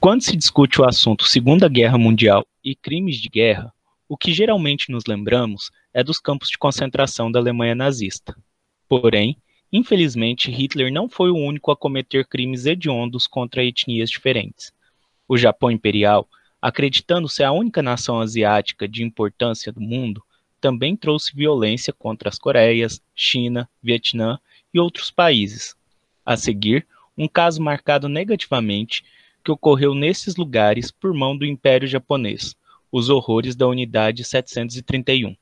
Quando 0.00 0.22
se 0.22 0.34
discute 0.34 0.80
o 0.80 0.88
assunto 0.88 1.26
Segunda 1.26 1.68
Guerra 1.68 1.98
Mundial 1.98 2.46
e 2.64 2.74
crimes 2.74 3.20
de 3.20 3.28
guerra, 3.28 3.70
o 4.08 4.16
que 4.16 4.32
geralmente 4.32 4.90
nos 4.90 5.04
lembramos 5.06 5.70
é 5.92 6.02
dos 6.02 6.18
campos 6.18 6.48
de 6.48 6.56
concentração 6.56 7.30
da 7.30 7.38
Alemanha 7.38 7.74
nazista. 7.74 8.34
Porém, 8.88 9.36
infelizmente, 9.70 10.50
Hitler 10.50 10.90
não 10.90 11.06
foi 11.06 11.30
o 11.30 11.36
único 11.36 11.70
a 11.70 11.76
cometer 11.76 12.26
crimes 12.26 12.64
hediondos 12.64 13.26
contra 13.26 13.62
etnias 13.62 14.08
diferentes. 14.08 14.72
O 15.28 15.36
Japão 15.36 15.70
Imperial, 15.70 16.26
acreditando 16.62 17.28
ser 17.28 17.44
a 17.44 17.52
única 17.52 17.82
nação 17.82 18.20
asiática 18.20 18.88
de 18.88 19.04
importância 19.04 19.70
do 19.70 19.82
mundo, 19.82 20.24
também 20.62 20.96
trouxe 20.96 21.36
violência 21.36 21.92
contra 21.92 22.30
as 22.30 22.38
Coreias, 22.38 23.02
China, 23.14 23.68
Vietnã 23.82 24.38
e 24.72 24.80
outros 24.80 25.10
países. 25.10 25.76
A 26.24 26.38
seguir, 26.38 26.86
um 27.18 27.28
caso 27.28 27.62
marcado 27.62 28.08
negativamente 28.08 29.04
que 29.44 29.50
ocorreu 29.50 29.94
nesses 29.94 30.36
lugares 30.36 30.90
por 30.90 31.14
mão 31.14 31.36
do 31.36 31.46
Império 31.46 31.88
Japonês, 31.88 32.54
os 32.92 33.08
horrores 33.08 33.54
da 33.54 33.66
Unidade 33.66 34.24
731. 34.24 35.34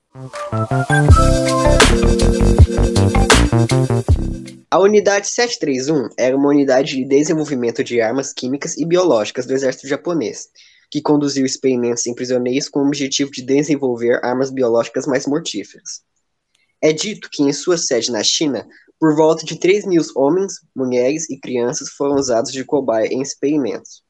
A 4.70 4.78
Unidade 4.78 5.28
731 5.28 6.10
era 6.18 6.37
uma 6.37 6.48
unidade 6.48 6.96
de 6.96 7.04
desenvolvimento 7.04 7.82
de 7.82 8.00
armas 8.00 8.32
químicas 8.32 8.76
e 8.76 8.84
biológicas 8.84 9.46
do 9.46 9.54
exército 9.54 9.88
japonês, 9.88 10.48
que 10.90 11.01
conduziu 11.01 11.45
experimentos 11.46 12.06
em 12.06 12.15
prisioneiros 12.15 12.68
com 12.68 12.80
o 12.80 12.87
objetivo 12.87 13.30
de 13.30 13.42
desenvolver 13.42 14.20
armas 14.23 14.51
biológicas 14.51 15.06
mais 15.06 15.26
mortíferas. 15.26 16.02
É 16.80 16.92
dito 16.92 17.28
que 17.30 17.42
em 17.42 17.52
sua 17.52 17.77
sede 17.77 18.12
na 18.12 18.23
China, 18.23 18.64
por 19.00 19.16
volta 19.16 19.45
de 19.45 19.59
3 19.59 19.84
mil 19.84 20.00
homens, 20.14 20.60
mulheres 20.74 21.28
e 21.28 21.38
crianças 21.38 21.88
foram 21.91 22.14
usados 22.14 22.52
de 22.52 22.64
cobaia 22.64 23.09
em 23.09 23.20
experimentos. 23.20 24.04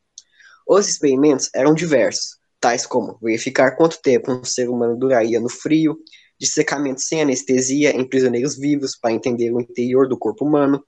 Os 0.66 0.86
experimentos 0.86 1.48
eram 1.54 1.72
diversos, 1.72 2.36
tais 2.60 2.86
como 2.86 3.18
verificar 3.22 3.74
quanto 3.74 4.02
tempo 4.02 4.30
um 4.30 4.44
ser 4.44 4.69
humano 4.69 4.98
duraria 4.98 5.41
no 5.41 5.48
frio, 5.48 5.96
dissecamento 6.39 7.00
sem 7.00 7.22
anestesia 7.22 7.96
em 7.96 8.06
prisioneiros 8.06 8.55
vivos 8.55 8.94
para 8.94 9.12
entender 9.12 9.50
o 9.50 9.61
interior 9.61 10.06
do 10.06 10.19
corpo 10.19 10.44
humano 10.44 10.84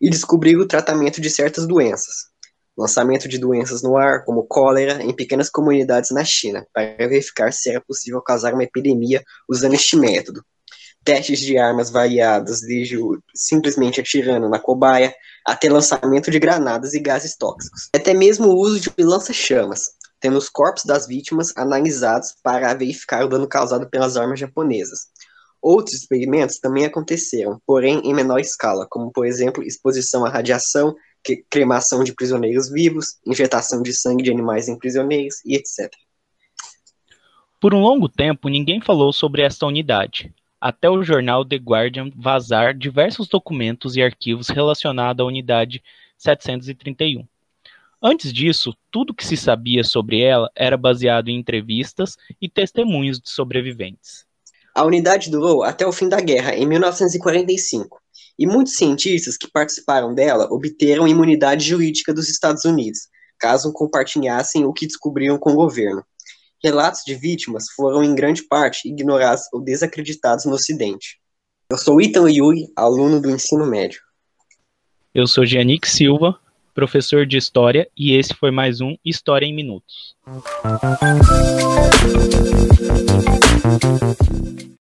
e 0.00 0.10
descobrir 0.10 0.56
o 0.56 0.66
tratamento 0.66 1.20
de 1.20 1.30
certas 1.30 1.64
doenças. 1.64 2.28
Lançamento 2.76 3.28
de 3.28 3.38
doenças 3.38 3.82
no 3.82 3.96
ar, 3.96 4.24
como 4.24 4.42
cólera, 4.48 5.00
em 5.00 5.14
pequenas 5.14 5.48
comunidades 5.48 6.10
na 6.10 6.24
China, 6.24 6.66
para 6.72 6.96
verificar 6.96 7.52
se 7.52 7.70
era 7.70 7.80
possível 7.80 8.20
causar 8.20 8.52
uma 8.52 8.64
epidemia 8.64 9.22
usando 9.48 9.74
este 9.74 9.96
método 9.96 10.44
testes 11.04 11.40
de 11.40 11.56
armas 11.58 11.90
variadas, 11.90 12.60
desde 12.60 12.98
simplesmente 13.34 14.00
atirando 14.00 14.48
na 14.48 14.58
cobaia, 14.58 15.14
até 15.46 15.70
lançamento 15.70 16.30
de 16.30 16.38
granadas 16.38 16.94
e 16.94 17.00
gases 17.00 17.36
tóxicos. 17.36 17.88
Até 17.94 18.14
mesmo 18.14 18.48
o 18.48 18.58
uso 18.58 18.80
de 18.80 18.92
lança-chamas, 18.98 19.90
tendo 20.20 20.36
os 20.36 20.48
corpos 20.48 20.84
das 20.84 21.06
vítimas 21.06 21.52
analisados 21.56 22.34
para 22.42 22.74
verificar 22.74 23.24
o 23.24 23.28
dano 23.28 23.48
causado 23.48 23.88
pelas 23.88 24.16
armas 24.16 24.38
japonesas. 24.38 25.06
Outros 25.62 25.94
experimentos 25.94 26.58
também 26.58 26.84
aconteceram, 26.84 27.60
porém 27.66 28.00
em 28.04 28.14
menor 28.14 28.38
escala, 28.38 28.86
como 28.88 29.10
por 29.12 29.26
exemplo 29.26 29.62
exposição 29.62 30.24
à 30.24 30.30
radiação, 30.30 30.94
cremação 31.50 32.02
de 32.02 32.14
prisioneiros 32.14 32.70
vivos, 32.70 33.18
injetação 33.26 33.82
de 33.82 33.92
sangue 33.92 34.22
de 34.22 34.30
animais 34.30 34.68
em 34.68 34.78
prisioneiros 34.78 35.36
e 35.44 35.54
etc. 35.54 35.90
Por 37.60 37.74
um 37.74 37.80
longo 37.80 38.08
tempo, 38.08 38.48
ninguém 38.48 38.80
falou 38.80 39.12
sobre 39.12 39.42
esta 39.42 39.66
unidade, 39.66 40.32
até 40.60 40.90
o 40.90 41.02
jornal 41.02 41.44
The 41.44 41.56
Guardian 41.56 42.10
vazar 42.14 42.74
diversos 42.76 43.28
documentos 43.28 43.96
e 43.96 44.02
arquivos 44.02 44.48
relacionados 44.48 45.24
à 45.24 45.26
unidade 45.26 45.82
731. 46.18 47.26
Antes 48.02 48.32
disso, 48.32 48.74
tudo 48.90 49.14
que 49.14 49.26
se 49.26 49.36
sabia 49.36 49.84
sobre 49.84 50.20
ela 50.20 50.50
era 50.54 50.76
baseado 50.76 51.28
em 51.28 51.38
entrevistas 51.38 52.16
e 52.40 52.48
testemunhos 52.48 53.20
de 53.20 53.28
sobreviventes. 53.30 54.24
A 54.74 54.84
unidade 54.84 55.30
durou 55.30 55.62
até 55.62 55.86
o 55.86 55.92
fim 55.92 56.08
da 56.08 56.20
guerra, 56.20 56.54
em 56.54 56.66
1945, 56.66 58.00
e 58.38 58.46
muitos 58.46 58.76
cientistas 58.76 59.36
que 59.36 59.50
participaram 59.50 60.14
dela 60.14 60.48
obteram 60.50 61.06
imunidade 61.06 61.66
jurídica 61.66 62.14
dos 62.14 62.28
Estados 62.28 62.64
Unidos, 62.64 63.00
caso 63.38 63.72
compartilhassem 63.72 64.64
o 64.64 64.72
que 64.72 64.86
descobriram 64.86 65.38
com 65.38 65.52
o 65.52 65.56
governo. 65.56 66.02
Relatos 66.62 67.00
de 67.06 67.14
vítimas 67.14 67.64
foram 67.74 68.04
em 68.04 68.14
grande 68.14 68.42
parte 68.42 68.86
ignorados 68.86 69.44
ou 69.50 69.62
desacreditados 69.62 70.44
no 70.44 70.52
Ocidente. 70.52 71.18
Eu 71.70 71.78
sou 71.78 71.98
Ethan 72.02 72.30
Yuri, 72.30 72.68
aluno 72.76 73.18
do 73.18 73.30
ensino 73.30 73.66
médio. 73.66 74.02
Eu 75.14 75.26
sou 75.26 75.46
Giannick 75.46 75.88
Silva, 75.88 76.38
professor 76.74 77.24
de 77.24 77.38
História, 77.38 77.88
e 77.96 78.12
esse 78.14 78.34
foi 78.34 78.50
mais 78.50 78.82
um 78.82 78.94
História 79.02 79.46
em 79.46 79.54
Minutos. 79.54 80.14